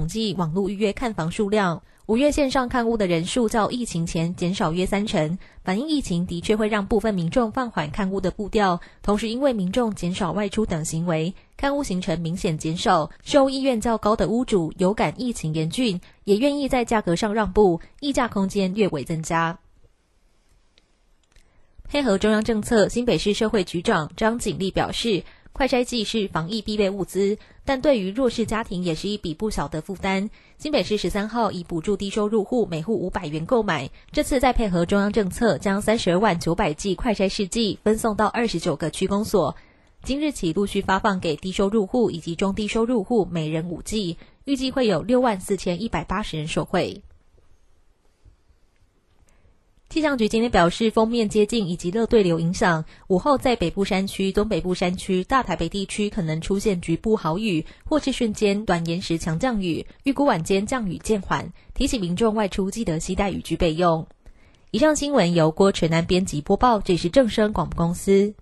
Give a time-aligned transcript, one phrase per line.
[0.00, 8.80] 统计网络预约看房数量，五月线上看屋的人数较疫情前减少约三成，反映疫情的确会让部分民众放缓看屋的步调。
[9.02, 19.58] 同时，因为民众减少外出等行为，看屋行程明显减少，受意愿较高的屋主有感疫情严峻，也愿意在价格上让步，溢价空间略微增加。
[21.86, 25.22] 配合中央政策，新北市社会局长张景丽表示。
[25.60, 27.36] 快筛剂是防疫必备物资，
[27.66, 30.30] 但对于弱势家庭也是一笔不小的负担。
[30.56, 39.54] 新北市十三号以补助低收入户每户五百元购买，这次再配合中央政策，将三十二万九百剂快筛试剂分送到二十九个区公所，
[40.02, 47.02] 今日起陆续发放给低收入户以及中低收入户每人五剂，预计会有六万四千一百八十人受惠。
[49.90, 59.84] 气象局今天表示，封面接近以及热对流影响，午后在北部山区、东北部山区、大台北地区可能出现局部豪雨，或是瞬间短延时强降雨。
[60.04, 64.06] 预估晚间降雨渐缓，提醒民众外出记得携带雨具备用。
[64.70, 68.32] 以上新闻由郭纯南编辑播报，这里是正声广播公司。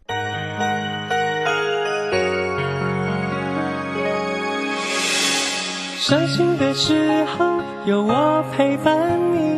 [5.99, 9.58] 伤心的时候有我陪伴你。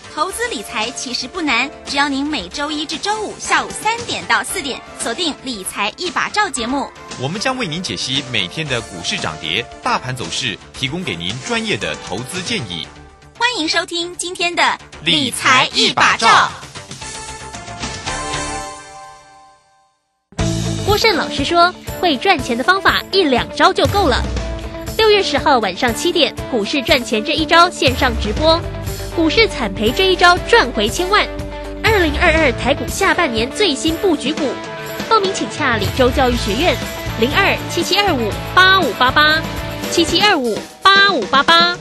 [0.13, 12.85] 投资理财其实不难，只要您每周一至周五下午三点到四点锁定《理财一把照》节目，我们将为您解析每天的股市涨跌、大盘走势，提供给您专业的投资建议。
[13.39, 14.61] 欢迎收听今天的
[15.05, 16.27] 《理财一把照》。
[20.85, 24.21] 郭胜老师说：“会赚钱的方法一两招就够了。”
[24.99, 28.59] 六月十号晚上七点，股市赚钱这一招线上直播。
[29.15, 31.27] 股市惨赔这一招赚回千万，
[31.83, 34.41] 二零二二台股下半年最新布局股，
[35.09, 36.75] 报名请洽李州教育学院
[37.19, 39.41] 零二七七二五八五八八
[39.91, 41.77] 七七二五八五八八。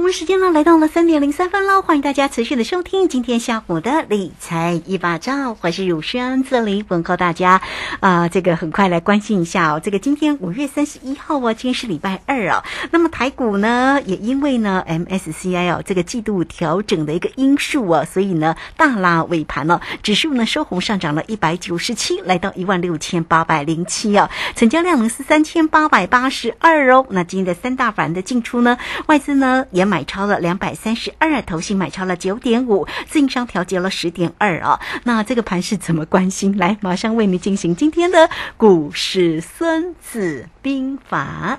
[0.00, 7.60] 我们时间呢来到了三点零三分喽，欢迎大家持续的收听今天下午的理财一把照，我是汝轩，这里问候大家
[8.00, 29.89] 啊，这个很快来关心一下哦，这个今天五月三十一号哦，今天是礼拜二哦， 那么台股呢也因为呢 MSCI 哦这个季度调整的一个因素啊，所以呢大拉尾盘了，指数呢收红上涨了一百九十七，来到一万六千八百零七啊，成交量呢是三千八百八十二哦，那今天的三大板的进出呢，外资呢也。
[29.90, 34.78] 买超了两百三十二，投信买超了九点五，自营商调节了十点二啊。
[35.02, 36.56] 那这个盘是怎么关心？
[36.56, 41.58] 来，马上为你进行今天的股市《孙子兵法》。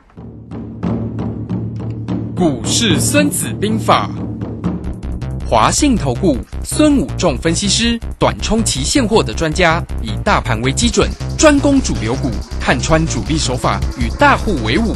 [2.33, 4.09] 股市《孙子兵法》，
[5.47, 12.31] 华信投顾孙武仲分析师，短冲期现货的专家，以大盘为基准，专攻主流股，
[12.61, 14.95] 看穿主力手法，与大户为伍。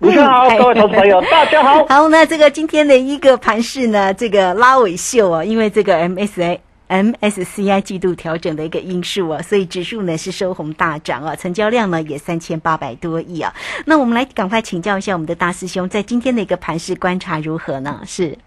[0.00, 1.84] 午上好，各位投资朋友， 大家好。
[1.86, 13.52] 好，那这个今天的一个盘势呢，这个拉尾秀啊，因为这个 MSA MSCI 季度调整的一个因素啊，所以指数呢是收红大涨啊，成交量呢也三千八百多亿啊。
[13.84, 18.00] 那我们来赶快请教一下我们的大师兄，在今天的一个盘势观察如何呢？
[18.06, 18.38] 是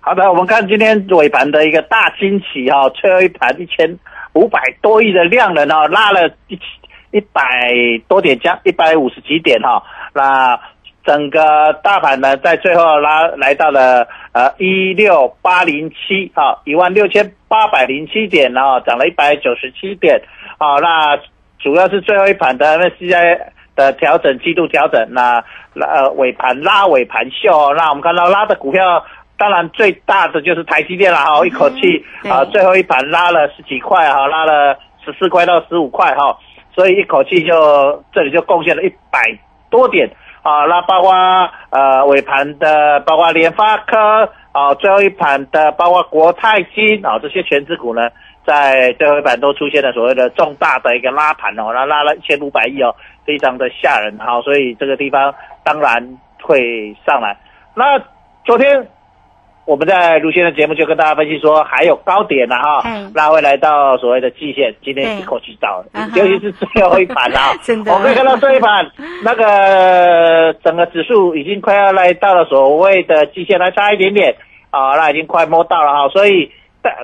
[0.00, 3.98] 好的，我们看今天尾盘的一个大惊喜哈，最后一盘一千
[4.32, 6.58] 五百多亿的量能哦，拉了一
[7.10, 7.42] 一百
[8.08, 9.82] 多点加一百五十几点哈。
[10.14, 10.58] 那
[11.04, 20.22] 整个大盘呢，在最后拉来到了呃一六八零七啊，一万六千八百零七点啊，涨了一百九十七点
[20.58, 20.76] 啊。
[20.80, 21.18] 那
[21.58, 25.42] 主要是最后一盘的那 C I 的调整，季度调整，那
[25.74, 29.04] 呃尾盘拉尾盘秀，那我们看到拉的股票，
[29.36, 36.38] 当然最大的就是台积电了哈，一口气啊最后一盘拉了十几块哈，拉了十四块到十五块哈，
[36.74, 39.20] 所以一口气就这里就贡献了一百。
[39.70, 40.06] 多点
[40.42, 41.12] 啊，那包括
[41.70, 48.10] 呃尾盘的，包括联发科啊，最后一盘的包括国泰金啊这些全资股呢，
[48.44, 52.94] 在最后一盘都出现了所谓的重大的一个拉盘哦，那拉了一千五百亿哦，
[53.24, 57.36] 非常的吓人哈、所以这个地方当然会上来。
[57.74, 57.98] 那
[58.44, 58.86] 昨天
[59.64, 67.92] 我们在卢先的节目就跟大家分析说，还有高点了哈嗯，拉回来到所谓的季线，今天一口气到了尤其是最后一盘啊 真的。
[67.92, 68.90] 我可以看到这一盘
[69.22, 74.34] 那个整个指数已经快要来到了所谓的季线，还差一点点
[74.70, 76.50] 啊，那已经快摸到了哈，所以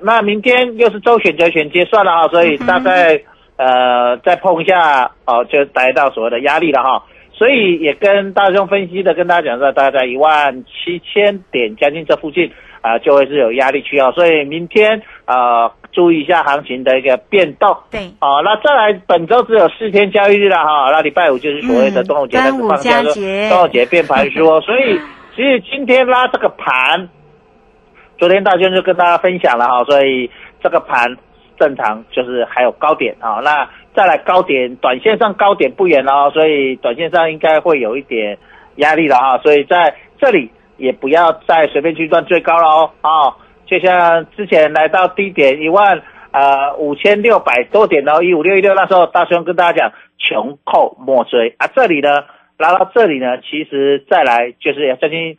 [0.02, 3.20] 那明天又是周选择权结算了哈，所以大概、
[3.56, 7.04] 呃再碰一下哦，就来到所谓的压力了哈。
[7.38, 12.50] 所以也跟大众分析的跟大家讲说，大概在一万七千点将近这附近
[12.80, 14.10] 啊、就会是有压力区哦。
[14.14, 17.76] 所以明天呃注意一下行情的一个变动。
[17.90, 24.98] 对，哦，那再来，本周只有四天交易日了哈，那礼拜五就是所谓的嗯端午节，端午但是放假节端午节变盘说，所以
[25.36, 27.08] 其实今天拉这个盘，
[28.16, 30.30] 昨天大轩就跟大家分享了哈，所以
[30.62, 31.16] 这个盘
[31.58, 38.38] 正常就是还有高点啊，那再来高点，短线上高点不远哦，所以短线上应该会有一点
[38.76, 42.90] 压力了哈，所以在这里也不要再随便去赚最高了哦。
[43.00, 46.02] 啊，就像之前来到低点一万
[46.32, 51.54] 呃五千六百多点哦，一五六一六那时候大兄跟大家讲穷寇莫追。
[51.58, 52.24] 啊，这里呢
[52.56, 55.38] 来到这里呢，其实再来就是相信。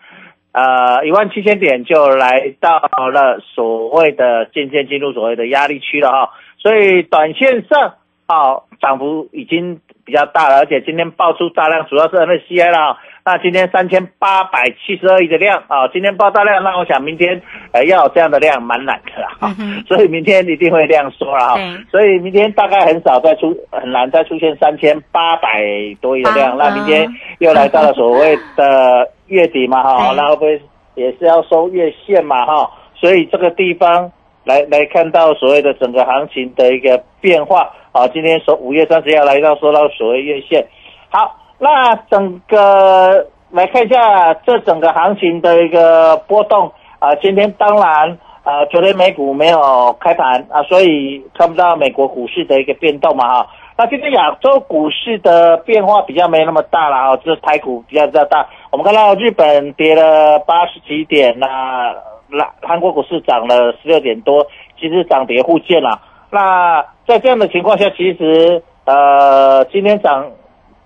[0.51, 2.79] 呃，一万七千点就来到
[3.13, 12.97] 了所谓的渐渐进入所谓的压力区了哈，所以短线上啊涨幅已经比较大了，而且今天爆出大量，主要是 MSCI 了。
[13.29, 17.39] 那今天三千八百七十二亿的量啊，今天爆大量，那我想明天
[17.73, 21.53] 呃要有这样的量蛮难的啦，哈嗯所以明天一定会量缩了哈。
[21.53, 25.61] 对，所以明天大概很少再出，很难再出现三千八百
[26.01, 30.61] 多亿的量，啊那明天又来到了所谓的月底嘛哈对，那会不会
[30.95, 32.71] 也是要收月线嘛哈？
[32.95, 34.11] 所以这个地方
[34.43, 40.65] 来来看到所谓的整个行情的一个变化啊，今天说五月三十要来到收到所谓月线，
[41.09, 48.17] 好，那整个来看一下这整个行情的一个波动啊，今天当然。
[48.41, 53.47] 呃，昨天美股没有开盘啊，所以看不到美国股市的一个变动嘛哈。
[53.77, 58.47] 那今天亚洲股市的变化比较没那么大了哈，这台股比较比较大。
[58.71, 61.93] 我们看到日本跌了八十几点，那
[62.29, 64.47] 那韩国股市涨了十六点多，
[64.79, 66.01] 其实涨跌互见了。
[66.31, 70.31] 那在这样的情况下，其实呃今天涨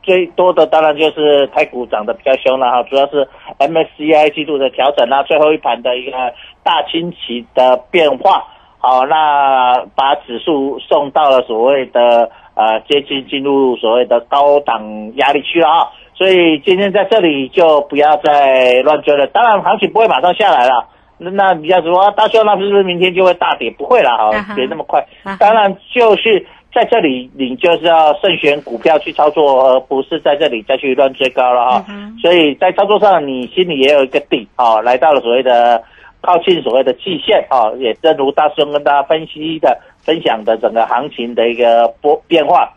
[0.04, 3.28] 最多的当然就是台股涨得比较凶了哈，主要是
[3.58, 6.18] MSCI 季度的调整啦，最后一盘的一个
[6.62, 8.46] 大清洗的变化，
[8.80, 20.90] 好，那把指数送到了所谓的呃接近进入所谓的高档压力区了啊，所以今天在这里就不要再乱追了，当然行情不会马上下来了。
[21.20, 23.72] 那那比较说啊，大兄那是不是明天就会大跌？
[23.78, 25.06] 不会啦，哈啊，别那么快。
[25.40, 31.86] 当然就是在这里，你就是要慎选股票去操作，而不是在这里再去乱追高了哈。
[31.88, 35.84] 嗯所以在操作上，你心里也有一个底啊，来到了所谓的
[36.22, 42.74] 靠近所谓的季线啊，也正如大师兄跟大家分析的、分享的整个行情的一个波变化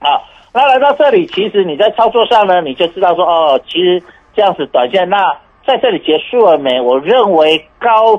[0.00, 0.20] 啊。
[0.52, 4.02] 那来到这里，其实你在操作上呢，你就知道说哦，其实
[4.34, 5.36] 这样子短线那
[5.66, 6.80] 在这里结束了没？
[6.80, 8.16] 我认为高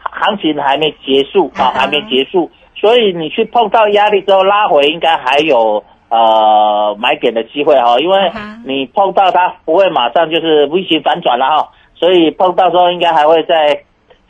[0.00, 2.50] 行情还没结束啊，还没结束，
[2.86, 8.30] 所以你去碰到压力之后拉回，应该还有呃买点的机会哈，因为
[8.64, 13.82] 你碰到它不会马上就是 V 型反转了哈，所以碰到之后应该还会再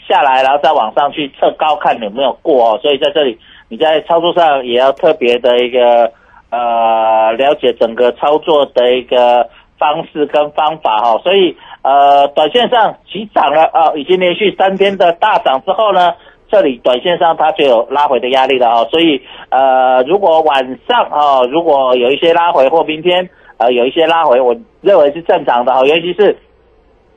[0.09, 6.11] 下来，然后再往上去测高看有没有过哦，所以在这里你在操作上也要特别的一个
[6.49, 16.15] 呃了解整个操作的一个方式跟方法哈、所以呃短线上起涨了啊、已经连续三天的大涨之后呢。
[16.49, 26.37] 这里短线上它就有拉回的压力了哦、所以呃，如果晚上啊、如果有一些拉回或明天呃有一些拉回，我认为是正常的哈、尤其是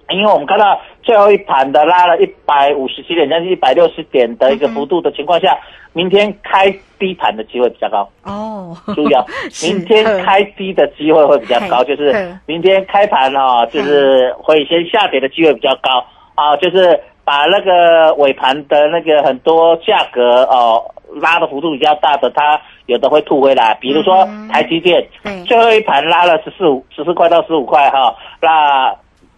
[0.09, 5.55] 因为我们看到最后一盘的拉了一百五十七点，将近一百六十点的一个幅度的情况下，
[5.93, 8.09] 明天开低盘的机会比较高。
[8.23, 16.03] 哦，注意啊，是明天开低的机会会比较高，就是明天开盘哈、就是会先下跌的机会比较高。
[16.33, 20.83] 啊，就是把那个尾盘的那个很多价格哦
[21.21, 24.47] 拉的幅度比较大的，它有的会吐回来，比如说嗯。
[24.47, 25.43] 台积电，对。
[25.43, 28.91] 最后一盘拉了十四五十四块到十五块哈，那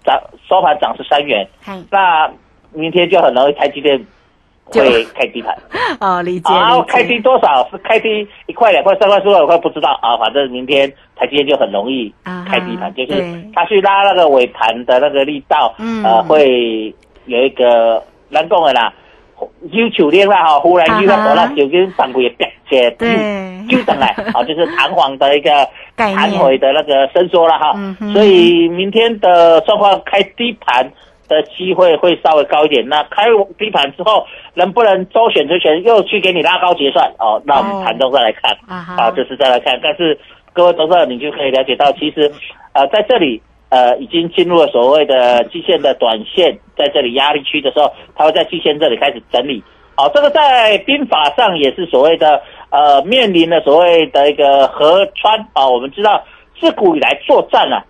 [0.05, 0.17] 涨
[0.47, 2.31] 收盘涨十三元，嗨，那
[2.71, 4.01] 明天就很容易台积电
[4.67, 5.53] 会开低盘。
[5.99, 6.87] 哦，理解，啊，理解。
[6.87, 7.67] 开低多少？
[7.71, 9.99] 是开低一块、两块、三块、四块、五块，不知道。
[10.01, 10.15] 啊。
[10.15, 12.13] 反正明天台积电就很容易
[12.47, 13.51] 开低盘，就是对。
[13.53, 16.01] 它去拉那个尾盘的那个力道，嗯。
[16.05, 16.95] 呃，会
[17.25, 18.93] 有一个咱讲的啦，
[19.71, 23.09] 有酒店啦哈，忽然遇到我那就跟上个月变些对
[23.69, 27.73] 揪上来，啊， 就是弹簧的一个弹回的那个伸缩了哈
[28.13, 30.91] 所以明天的状况开低盘。
[31.31, 32.85] 的机会会稍微高一点。
[32.89, 33.23] 那开
[33.57, 37.09] 低盘之后，能不能周选择权又去给你拉高结算？
[37.19, 38.51] 哦，那我们盘中再来看。
[38.67, 39.79] 啊哈啊，这是再来看。
[39.81, 40.19] 但是
[40.51, 42.29] 各位投资者，你就可以了解到，其实
[42.73, 49.63] 呃，在这里呃已经进入了所谓的季线的短线，在这里压力区的时候，它会在季线这里开始整理。
[49.95, 56.23] 好、这个在兵法上也是所谓的呃面临了所谓的一个河川啊、我们知道
[56.59, 57.83] 自古以来作战啊。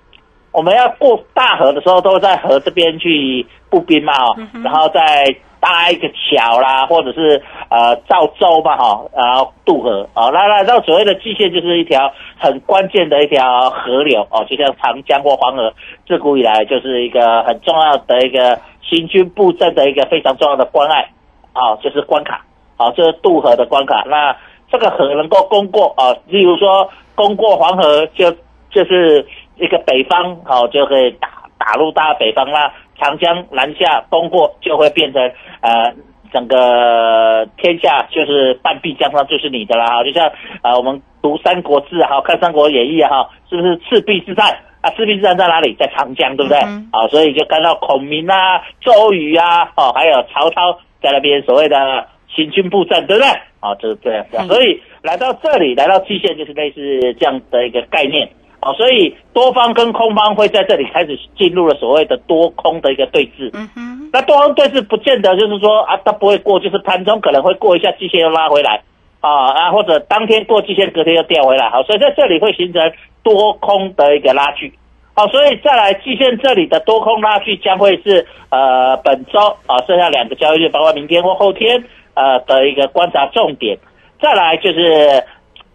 [0.51, 5.25] 我们要过大河的时候，都在河这边去步兵嘛，哦，然后再
[5.61, 15.71] 搭一个桥啦，或者是呃造舟嘛，哈，然后渡河，哦，那那那所谓的蓟县就是一条很关键的一条河流，哦，就像长江或黄河，
[16.07, 21.07] 自古以来就是一个很重要的一个行军布阵的一个非常重要的关隘，
[21.53, 22.43] 啊、就是关卡，
[22.77, 24.03] 啊、这是渡河的关卡。
[24.07, 24.35] 那
[24.71, 28.31] 这个河能够攻过啊、例如说攻过黄河就
[28.71, 29.23] 就是
[29.57, 31.27] 一个北方，好、就可以打
[31.59, 32.73] 打入大北方啦。
[33.01, 35.21] 长江南下东过，就会变成
[35.61, 35.91] 呃
[36.31, 39.87] 整个天下就是半壁江山就是你的啦。
[39.87, 40.31] 哈就像
[40.61, 44.55] 呃我们读《三国志》哈，看《三国演义》哈，是不是赤壁之战？
[44.81, 45.75] 啊，赤壁之战在哪里？
[45.79, 46.59] 在长江，对不对？
[46.59, 53.29] 嗯啊，所以就看到孔明啊、周瑜啊，哦，还有曹操在那边所谓的行军布阵，对不对？
[53.59, 58.27] 啊，就是这样所以来到这里，来到蓟县，就是类似这样的一个概念。
[58.61, 63.49] 哦，所以多方跟空方会在这里开始进入了所谓的多空的一个对峙。
[63.53, 68.81] 嗯哼，那多方对峙不见得就是说啊，它不会过，就是盘中可能会过一下季线又拉回来
[69.19, 71.69] 啊啊，或者当天过季线，隔天又掉回来。
[71.69, 72.91] 好，所以在这里会形成
[73.23, 74.71] 多空的一个拉锯。
[75.13, 83.77] 好，所以再来季线这里的多空拉锯将会是呃本周啊剩下两个交易日，包括明天或后天呃的一个观察重点。
[84.21, 85.23] 再来就是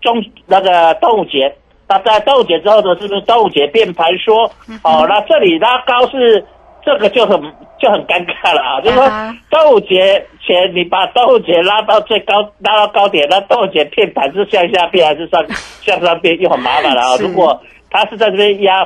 [0.01, 1.53] 中那个端午节，
[1.89, 4.51] 那在端午节之后呢，是不是端午节变盘说？
[4.83, 6.45] 哦，那这里拉高是
[6.85, 7.41] 这个就很
[7.79, 9.09] 就很尴尬了啊，就是说
[9.51, 15.45] 端午节前你把端午节拉到最高拉到高点，那端午节变盘是向下变还是上
[15.81, 17.17] 向上变，又很麻烦了啊。
[17.21, 18.83] 如果它是在这边压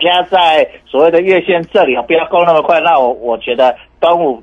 [0.00, 4.42] 压在所谓的月线这里啊，不要攻那么快，那我我觉得端午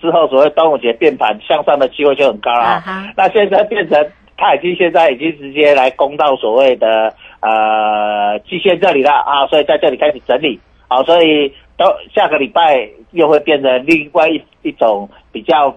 [0.00, 3.12] 之后所谓端午节变盘向上的机会就很高了啊。
[3.16, 4.04] 那现在变成
[4.36, 15.76] 他已经现在已经直接来攻到所谓的呃季线这里了啊，所以在这里开始整理，好，所以到下个礼拜又会变成另外一一种比较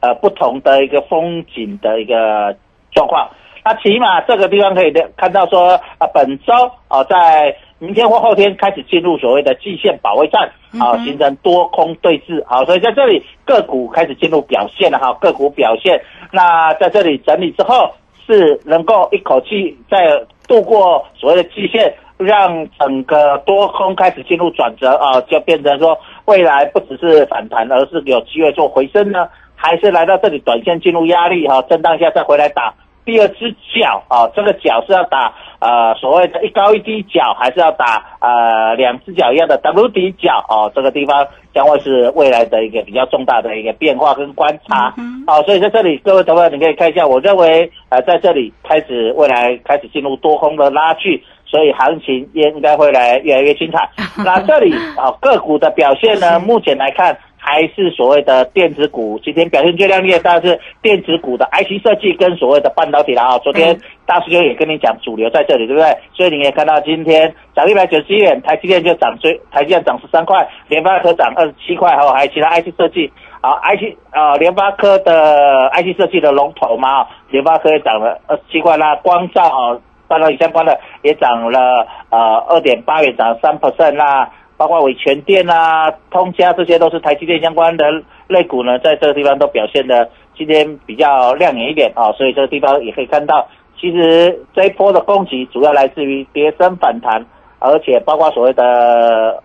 [0.00, 2.56] 呃不同的一个风景的一个
[2.92, 3.28] 状况。
[3.64, 6.54] 那起码这个地方可以看到说啊，本周
[6.88, 16.00] 啊在明天或后天开始进入所谓的季线保卫战啊，形成多空对峙好，所以在这里个股开始进入表现了哈，个股表现。
[16.32, 17.92] 那在这里整理之后，
[18.26, 19.98] 是能够一口气在
[20.46, 40.70] 度过所谓的季线，让整个多空开始进入转折啊，就变成说未来不只是反弹，而是有机会做回升呢，还是来到这里短线进入压力哈、震荡一下再回来打第二只脚啊，这个脚是要打呃所谓的一高一低脚，还是要打呃两只脚一样的 W 底脚哦？
[40.74, 44.94] 这个地方将会是未来的一个比较重大的一个变化跟观察。
[45.26, 51.24] 好、所以在这里各位同学你可以看一下，我认为呃在这里开始未来开始进入多空的拉锯。
[51.50, 53.88] 所以行情也应该会来越来越精彩。
[54.22, 57.16] 那这里啊个股的表现呢，目前来看
[57.48, 63.38] 还是所谓的电子股，今天表现最亮丽的当然是电子股的 IC 设计跟所谓的半导体了啊。
[63.38, 63.74] 昨天
[64.04, 65.96] 大师兄也跟你讲，主流在这里，对不对？
[66.12, 73.10] 所以你也看到今天涨一百九十一元，台积电就涨最，台积电涨十三块，联发科涨二十七块，还有还有其他 IC 设计。
[73.40, 79.80] 啊，IC 啊，联发科的 IC 设计的龙头嘛，联发科也涨了二十七块啦，光照啊。
[80.08, 87.86] 半导体相关的也涨了呃二点八元，涨三 percent 啦，包括伟全电啊、通家这些都是台积电相关的
[88.26, 93.48] 类股呢，在这个地方都表现的今天比较亮眼一点啊、所以这个地方也可以看到，
[93.80, 97.24] 其实这一波的攻击主要来自于跌升反弹，
[97.60, 99.42] 而且包括所谓的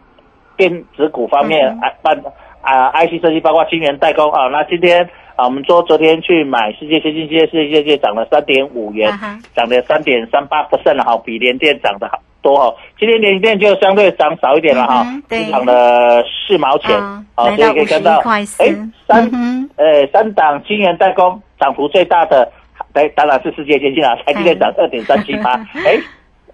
[0.57, 2.21] 电子股方面，啊半
[2.61, 5.09] 啊 IC 设计，包括晶圆代工啊，那今天。
[5.35, 9.11] 啊，我们说昨天去买世界先进界，世界先进涨了三点五元
[9.55, 12.75] 涨了三点三八 percent 了哈，比联电涨得好多哈。
[12.99, 15.03] 今天联电就相对涨少一点了哈
[15.49, 18.75] 涨了四毛钱啊，好，所以可以看到51块，四哎，
[19.07, 22.51] 三呃三档晶圆代工涨幅最大的，
[22.93, 25.97] 哎，当然是世界先进啊，台积电涨二点三七八， 哎，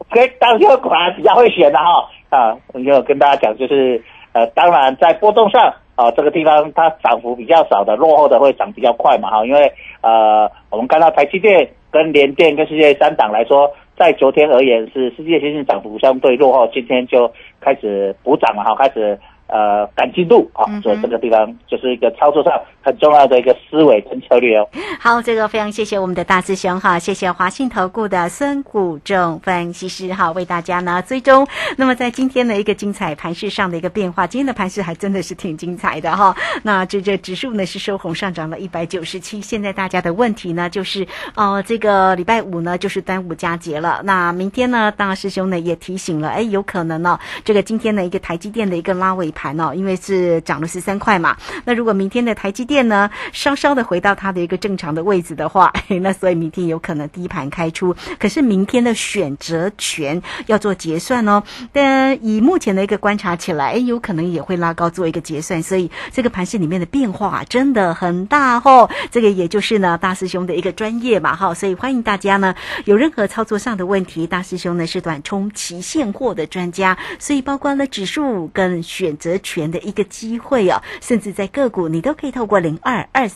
[0.09, 2.07] 可以当时果然比较会选的哈。
[2.29, 3.99] 啊，我就跟大家讲，就是
[4.33, 13.67] 呃，当然在波动上啊，这个地方它涨幅比较少的，落后的会涨比较快嘛哈，因为呃，我们看到台积电跟联电跟世界三档来说，
[13.99, 17.29] 在昨天而言是世界先进涨幅相对落后，今天就
[17.59, 19.19] 开始补涨了哈，开始。
[19.51, 22.53] 呃，赶进度啊，所以这个地方就是一个操作上
[22.83, 24.69] 很重要的一个思维跟策略哦。
[25.01, 31.47] 好，这个非常谢谢我们的大师兄哈，谢谢华信投顾的孙谷正分析师哈，为大家呢追踪。
[31.77, 36.35] 那么在今天的一个精彩盘势上的一个变化，今天的盘势还真的是挺精彩的哈。
[36.61, 39.41] 那这这指数呢是收红上涨了一百九十七。
[39.41, 44.01] 现在大家的问题呢就是，哦，这个礼拜五呢就是端午佳节了。
[44.03, 49.33] 那明天呢，大师兄呢也提醒了，哎，有可能呢，这个今天的一个台积电的一个拉尾。
[49.39, 57.95] 盘哦，因为是涨了十三块嘛，那如果明天的台积电呢，稍稍的回到它的一个正常的位置的话， 那所以明天有可能低盘开出。
[58.19, 61.41] 可是明天的选择权要做结算哦，
[61.71, 68.89] 但以目前的一个观察起来，有可能也会拉高做一个结算，所以这个盘市里面的变化真的很大哦。
[69.09, 72.53] 这个也就是呢大师兄的一个专业嘛哈，所以欢迎大家呢
[72.83, 79.28] 有任何操作上的问题，大师兄呢是短冲期现货的专家，所以包括了指数跟选择。
[79.37, 83.29] 权的一个机会哦，甚至在个股你都可以透过零二二。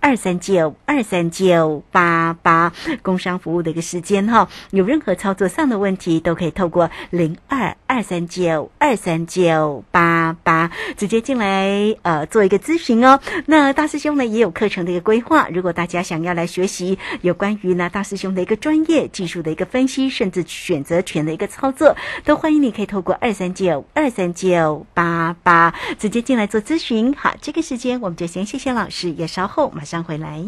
[0.00, 2.72] 二三九二三九八八，
[3.02, 13.20] 工商服务的一个时间哈，有任何操作上的问题，都可以透过零二二三九二三九八八直接进来呃做一个咨询哦。
[13.46, 27.14] 那大师兄呢也有课程的一个规划，如果大家想要来学习有关于呢大师兄的一个专业技术的一个分析，甚至选择权的一个操作，都欢迎你可以透过二三九二三九八八直接进来做咨询。
[27.14, 29.69] 好，这个时间我们就先谢谢老师，也稍后。
[29.72, 30.44] 马上回来。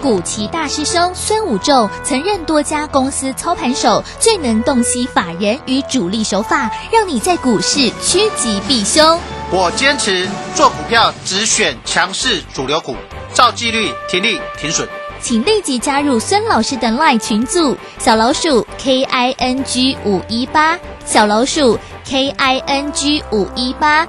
[0.00, 9.20] 古奇大师兄孙武仲曾任多家公司操盘手，最能洞悉法人与主力手法，让你在股市趋吉避凶。
[9.50, 12.96] 我坚持做股票只选强势主流股，
[13.32, 14.88] 照纪律停利停损。
[15.20, 24.08] 请立即加入孙老师的 LINE 群组，小老鼠 K I N G 五一八，小老鼠 K I N G 五一八。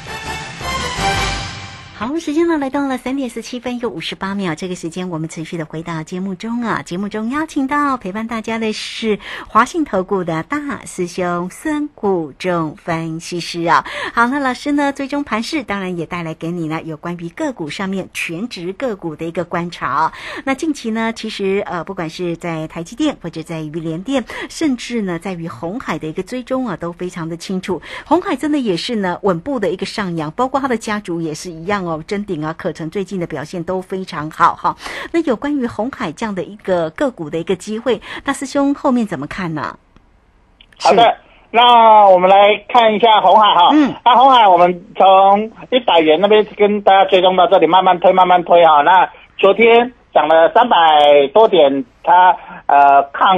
[2.01, 4.55] 好，时间呢来到了三点十七分又五十八秒。
[4.55, 6.81] 这个时间我们持续的回到节目中啊。
[6.81, 13.85] 节目中邀请到陪伴大家的是华信投顾的大师兄孙谷仲分析师啊。
[14.15, 20.11] 好，那老师呢，最终盘势当然也带来给你呢有关于个股上面全职个股的一个观察。
[20.43, 27.79] 那近期呢，其实呃，不管是在台积电或者在于联电，甚至呢在于红海的一个追踪啊，都非常的清楚。
[28.07, 31.90] 红海真的也是呢稳步的一个上扬，包括他的家族也是一样哦。
[31.91, 34.73] 哦，真鼎啊，可成最近的表现都非常好哈。
[35.11, 39.77] 那有关于红海这样的一个个股的一个机会，大师兄后面怎么看呢？
[40.79, 41.17] 好的，
[41.51, 43.69] 那我们来看一下红海哈。
[43.73, 48.81] 嗯，那红海我们从一百元那边跟大家追踪到这里，慢慢推，慢慢推哈。
[48.83, 50.77] 那昨天涨了三百
[51.33, 52.33] 多点，它
[52.67, 53.37] 呃抗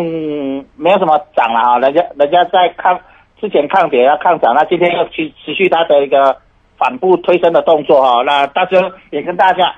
[0.76, 3.00] 没有什么涨了哈，人家人家在抗
[3.42, 6.38] 之前抗跌要抗涨，那今天又去持续它的一个。
[6.84, 8.76] 反复推升的动作哈，那大师
[9.10, 9.74] 也跟大家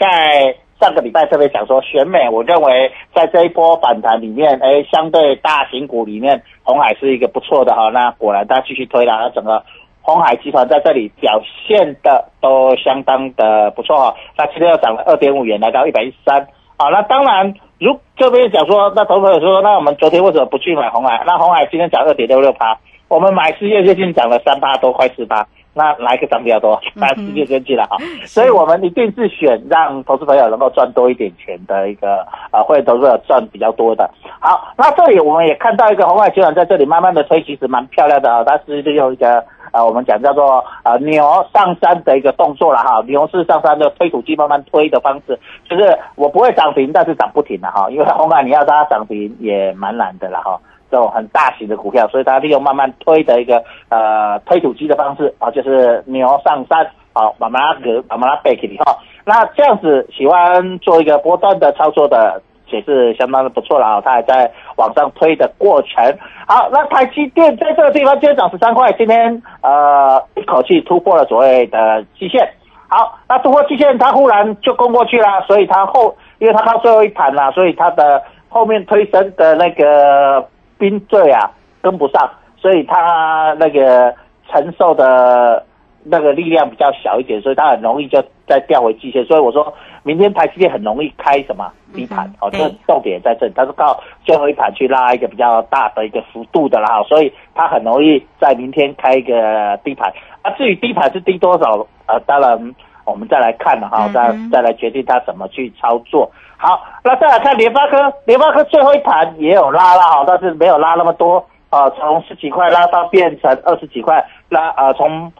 [0.00, 7.90] 在上个礼拜特别讲说，选美，我认为在这一波反弹里面，哎，相对大型股里面，红海是一个不错的哈。
[7.90, 9.62] 那果然它继续推了，那整个
[10.02, 14.16] 红海集团在这里表现的都相当的不错哈。
[14.36, 16.48] 那今天又涨了二点五元，来到一百一十三。
[16.76, 21.22] 好，那当然，如这边讲说，那投资者说，那我们昨天为什么不去买红海？
[21.24, 25.46] 那红海今天涨二点六六趴，我们买世界最近涨了三趴多，快四趴。
[25.72, 26.80] 那哪一个涨比较多？
[26.94, 34.10] 那直接跟进了哈， 所以我们一定是选让投资朋友能够赚多一点钱的一个呃，会投资者赚比较多的。
[34.40, 38.42] 好，那这里我们也看到一个红外集团在这里慢慢的推，其实蛮漂亮的啊。
[38.44, 50.58] 它是利用一个呃，我们讲叫做呃牛上山的一个动作了哈，牛市上山的推土机慢慢推的方式，就是我不会涨停，但是涨不停的哈，因为红海你要它涨停也蛮难的了哈。
[50.90, 58.96] 这种很大型的股票，所以它利用慢慢推的一个呃推土机的方式啊，就是牛上山啊，慢慢拉格，慢慢拉背起你哈。
[59.24, 64.00] 那这样子喜欢做一个波段的操作的，也是相当的不错了啊。
[64.00, 66.04] 它还在往上推的过程。
[66.48, 72.48] 好，那台积电在这个地方今天涨十三块，今天呃一口气突破了所谓的基线。
[72.88, 80.44] 好，那突破基线，它忽然就攻过去了，所以它后，因为它靠最后一盘了，所以它的后面推升的那个。
[80.80, 81.48] 兵队啊
[81.82, 84.12] 跟不上，所以他那个
[84.50, 85.64] 承受的
[86.02, 89.22] 那个力量比较小一点，所以他很容易就再掉回季线。
[89.26, 100.10] 所以我说，明天台积电很容易开什么低盘嗯，哦，这重点在这里，它是靠最后一盘去拉一个比较大的一个幅度的啦，哈所以它很容易在明天开一个低盘。
[100.42, 106.30] 啊，至于低盘是低多少，呃，当然我们再来看了哈，再再来决定它怎么去操作。
[106.62, 115.32] 好，那再来看联发科，联发科最后一盘也有拉了哈，但是没有拉那么多啊，从十几块拉到变成二十几块，拉呃从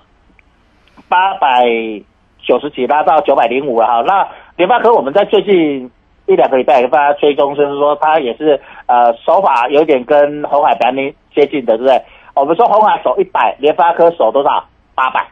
[1.10, 1.66] 八百
[2.42, 4.02] 九十几拉到九百零五了哈。
[4.06, 5.90] 那联发科我们在最近
[6.24, 12.02] 一两个礼拜给大家追踪，就是说它也是呃手法有点跟红海白尼接近的，对不对？
[12.34, 14.64] 我们说红海守一百，联发科守多少？
[14.94, 15.26] 八百。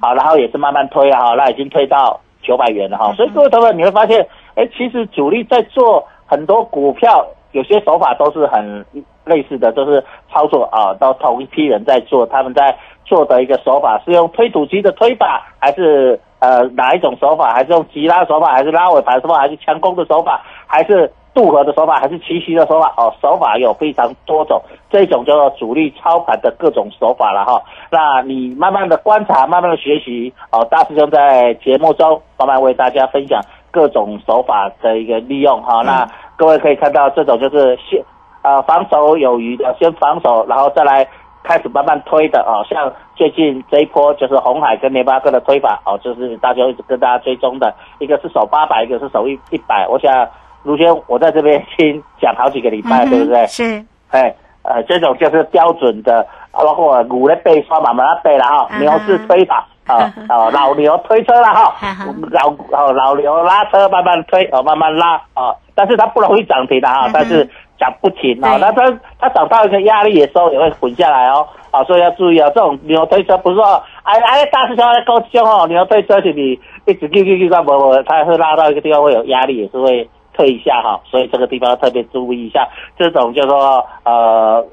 [0.00, 3.12] 好，然后也是慢慢推啊，哈，那已经推到九百元了哈。
[3.14, 8.84] 所以各位投资者你会发现，哎，其实主力在做很多股票，有些手法都是很
[9.24, 17.52] 类似的，都是操作啊，都同一批人在做，他们在做的一个手法是用推土机的推法，还是呃哪一种手法？
[17.52, 22.94] 还是用急拉手法，还是拉尾盘手法，还是强攻的手法，还是渡河的手法，还是奇袭的手法？
[22.96, 27.62] 哦，手法有非常多种，这一种叫做主力操盘的各种手法了哈。
[27.90, 33.40] 那你慢慢的观察，慢慢的学习，哦，大师兄在节目中慢慢为大家分享
[33.74, 35.82] 各种手法的一个利用哈。
[35.82, 38.00] 那各位可以看到，这种就是先
[38.42, 41.04] 呃防守有余的，先防守，然后再来
[41.42, 42.62] 开始慢慢推的哦。
[42.70, 49.88] 像最近这一波就是红海跟联发科的推法哦，就是大家一直跟大家追踪的，一个是守八百，一个是守一一百。
[49.88, 50.28] 我想
[50.62, 53.46] 卢轩我在这边已经讲好几个礼拜，嗯对不对？
[53.46, 61.74] 是，哎，呃，这种就是标准的，包括五的背刷嘛，慢慢背了哈，牛市推法啊， 哦，老牛推车了哈。
[62.30, 68.82] 老哦老牛拉车慢慢推哦，慢慢拉啊，但是它不容易涨停的哈但是涨不停啊，那它
[69.18, 73.64] 它涨到一个压力的时候也会滚下来哦，啊，所以要注意啊，这种牛推车不是说
[74.02, 80.08] 哎哎大师兄在高凶哦，牛推车是你一直 Q Q Q 不不，它会拉到一个地方会有压力，也是会。
[80.36, 82.66] 退一下哈，所以这个地方要特别注意一下，
[82.98, 84.66] 这种叫做呃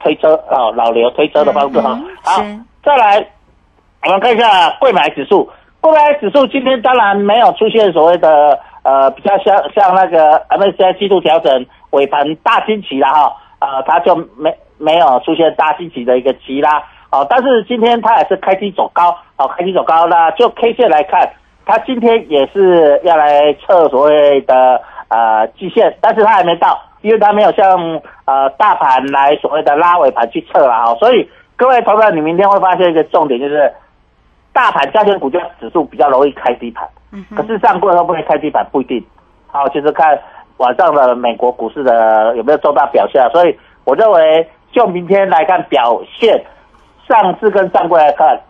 [0.00, 1.90] 推车啊、老刘推车的方式哈。
[1.92, 2.42] 嗯好，
[2.82, 3.24] 再来
[4.06, 5.48] 我们看一下贵买指数，
[5.80, 21.30] 贵买指数今天当然没有出现所谓的呃比较像像那个 MSCI 季度调整尾盘大惊奇了哈，呃它就没没有出现大惊奇的一个急拉，哦，但是今天它也是开低走高，哦开低走高，那就 K 线来看。
[21.66, 33.72] 它今天也是要来测所谓的呃季线，但是它还没到，因为它没有像呃大盘来所谓的拉尾盘去测了哈，所以各位投资者，你明天会发现一个重点就是，
[34.54, 39.04] 大盘加权股价指数比较容易开低盘，嗯可是上柜会不会开低盘不一定，
[39.48, 40.18] 好，就是看
[40.56, 46.42] 晚上的美国股市的有没有重大表现啊，所以我认为就明天来看表现，
[47.06, 48.40] 上市跟上柜来看。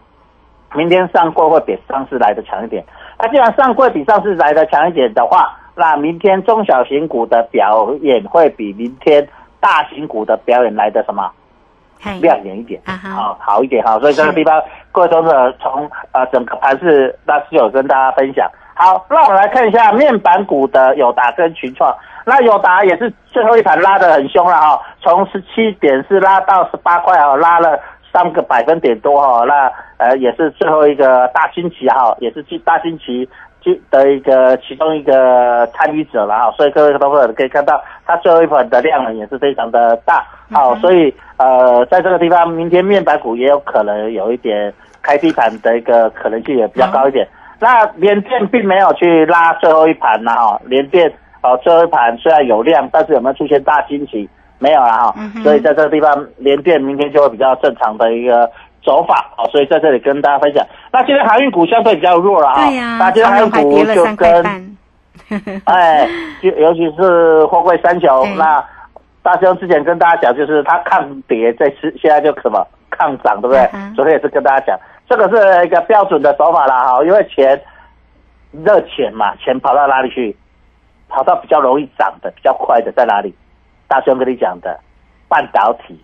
[0.77, 2.85] 明天上柜会比上市来的强一点。
[3.17, 9.25] 那既然上柜比上市来的强一点的话，那明天中小型股的表演会比明天
[9.61, 11.44] 大型股的表演来的什么嘿
[12.21, 13.99] 亮眼一点，好好一点哈。
[13.99, 18.49] 所以这个地方各位投资者从呃整个盘市，那是有跟大家分享。
[18.75, 21.95] 好，那我们来看一下面板股的友达跟群创。
[22.27, 27.79] 那友达也是最后一盘拉得很凶了哈，从十七点是拉到十八块哦，拉了
[28.13, 29.45] 三个百分点多哈。
[29.45, 33.29] 那呃也是最后一个大星期哈，也是去大星期
[33.65, 36.53] 去的一个其中一个参与者了哈。
[36.57, 40.23] 所以各位投资者可以看到，它最后一盘的量呢也是非常的大。
[40.53, 44.73] 好，所以呃在这个地方，明天面板股也有可能有一点
[45.03, 47.27] 开低盘的一个可能性也比较高一点。
[47.59, 51.11] 那联电并没有去拉最后一盘呐哈，联电
[51.43, 54.29] 哦最后一盘虽然有量，但是有没有出现大惊喜？
[54.61, 58.49] 没有了哈嗯，所以在这个地方联电明天就会比较正常的一个
[58.85, 60.65] 走法哦，所以在这里跟大家分享。
[60.93, 64.77] 那今天航运股相对比较弱了啊，对呀，那今天航运股就跟，
[65.65, 66.07] 哎，
[66.43, 68.65] 就尤其是货柜三雄，那
[69.23, 77.61] 大兄之前跟大家讲，就是它抗跌，这次现在就什么抗涨，对不对昨天也是跟大家讲，这个是一个标准的手法啦哈，因为钱
[78.65, 80.37] 热钱嘛，钱跑到哪里去？
[81.07, 83.33] 跑到比较容易涨的、比较快的在哪里？
[83.87, 84.81] 大兄跟你讲的，
[85.29, 85.97] 半导体、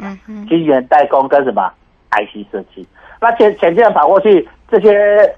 [0.48, 1.72] 晶圆代工跟什么
[2.10, 2.86] IC 设计。
[3.20, 5.34] 那钱钱既然跑过去，这些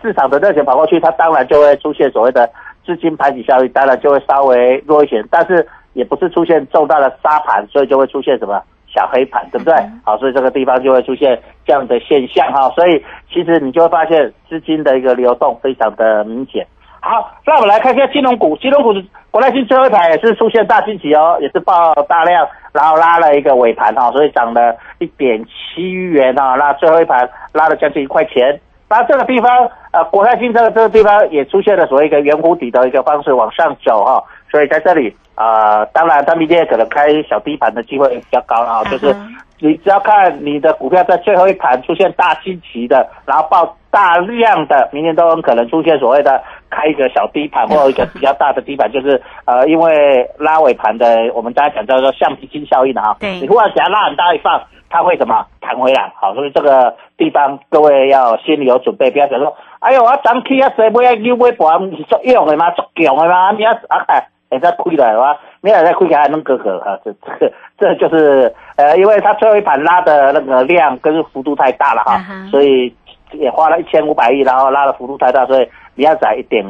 [0.00, 2.48] 市场的热钱跑过去，它当然就会出现所谓的
[2.84, 9.74] 资金排挤效应，当然就会稍微弱一些，但是也不是出现重大的杀盘，所以就会出现什么小黑盘，对不对？
[9.74, 16.66] 嗯好，所以这个地方就会出现这样的现象哈，所以其实你就会发现资金的一个流动非常的明显。
[17.00, 18.92] 好，那我们来看一下金融股，金融股
[19.30, 28.60] 国泰金最后一盘也是出现大惊喜哦，也是爆大量，然后拉了一个尾盘哈，所以涨了一点七元哈，那最后一盘拉了将近一块钱。
[28.88, 56.10] 那这个地方，呃，国泰金这个这个地方也出现了所谓一个圆弧底的一个方式往上走哈、所以在这里，呃，当然它明天可能开小低盘的机会比较高了啊，就是嗯你只要看你的股票在最后一盘出现大新奇的，然后爆大量的，明天都很可能出现所谓的开一个小低盘 或者一个比较大的低盘，就是呃，因为拉尾盘的，我们刚才讲叫做橡皮筋效应的哈， 对你忽然给它拉很大一放，它会什么弹回来？
[56.18, 62.70] 好，所以这个地方各位要心里有准备，不要想说，哎呦，我涨起啊，谁买啊牛买盘是作用的吗？
[62.70, 63.52] 作强的吗？
[63.52, 64.06] 明仔啊
[64.50, 72.94] 哎，会再亏来哇，明仔再亏起来能哥哥啊，这这个这就是呃，因为他最后一盘拉的那个量跟幅度太大了哈，所以
[73.32, 76.64] 也花了一千五百亿，然后拉的幅度太大，所以明仔载一点。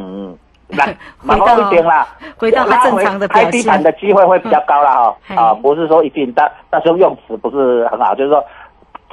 [0.72, 0.86] 那
[1.24, 2.06] 蛮高一点啦，
[2.38, 3.44] 回到它正常的表现。
[3.46, 5.36] 开低盘的机会会比较高了哈、嗯。
[5.36, 8.44] 啊，不是说一定，但但是用词不是很好，就是说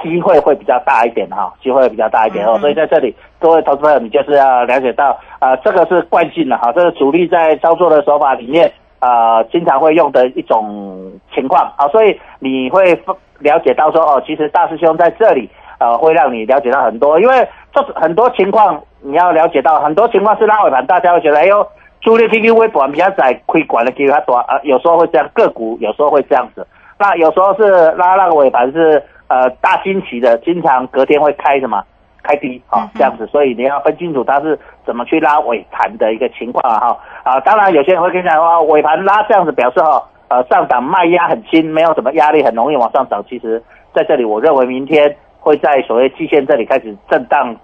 [0.02, 12.92] 机会会比较大一点哈，机会会比较大一点哦，嗯所以在这里各位投资朋友，你就是要了解到啊、这个是惯性的哈，这是主力在操作的手法里面啊、经常会用的一种情况啊，所以你会
[13.38, 21.66] 了解到说哦，其实大师兄在这里呃会让你了解到很多，因为这很多情况你要了解到，很多情况是拉尾盘，大家会觉得哎呦。
[22.00, 26.64] 主力 K Q 微短比较窄，亏管的 Q 它短啊，有时候会这样，个股有时候会这样子。
[26.96, 31.82] 那有时候是拉那个尾盘是呃大惊奇的，经常隔天会开什么？
[32.20, 36.98] 开低啊、这样子，所以你要分清楚它是怎么去拉尾盘的一个情况啊哈。
[37.22, 43.24] 啊，当然有些人会跟你讲说尾盘拉这样子表示哈呃上涨卖压很轻，没有什么压力，很容易往上涨。
[43.26, 43.62] 其实
[43.94, 47.56] 在这里，我认为明天会在所谓季线这里开始震荡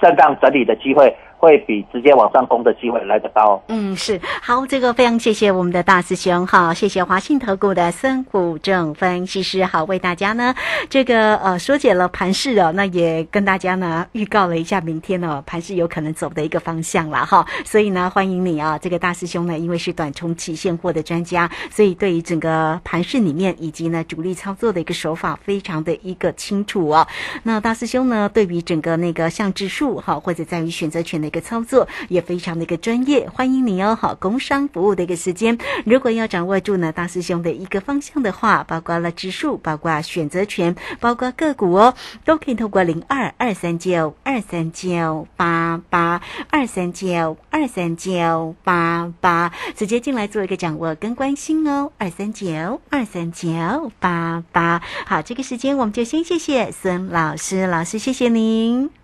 [0.00, 3.60] 震荡整理的机会，会比直接往上攻的机会来得高。
[3.66, 10.54] 嗯，是好，这个非常谢谢我们的大师兄哈，谢谢华信投顾的孙虎正分析师，好为大家呢
[10.88, 27.04] 这个呃说解了盘势哦，那也跟大家呢预告了一下明天哦盘势有可能走的一个方向了哈，所以呢欢迎你啊，这个大师兄呢因为是短冲期现货的专家，所以对于整个盘势里面以及呢主力操作的一个手法非常的一个清楚哦。
[27.42, 33.98] 那大师兄呢对于整个那个像指数哈或者在于选择权的个操作也非常的一个专业，欢迎你哦。
[34.00, 54.82] 好，工商服务的一个时间，如果要掌握住呢大师兄的一个方向的话，包括了指数，包括选择权，包括个股哦，都可以透过零二二三九二三九八八二三九二三九八八直接进来做一个掌握跟关心哦，二三九二三九八八。
[55.06, 59.01] 好，这个时间我们就先谢谢孙老师，老师谢谢您。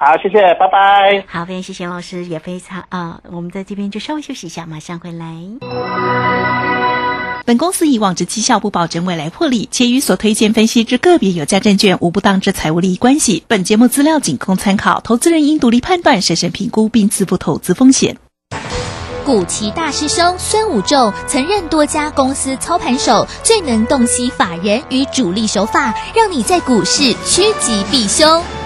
[0.00, 1.24] 好，谢谢，拜拜。
[1.26, 5.26] 好，非常谢谢老师，也非常啊、我们在这边就稍微休息一下，马上回来。
[7.44, 13.42] 本公司以往之绩效不保证未来获利，且与所推荐分析之个别有价证券无不当之财务利益关系。
[13.48, 18.18] 本节目资料仅供参考，投资人应独立判断、审慎评估并自负投资风险。
[19.24, 28.42] 古奇大师兄孙武仲曾任多家公司操盘手，最能洞悉法人与主力手法，让你在股市趋吉避凶。